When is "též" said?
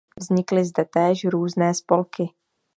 0.85-1.25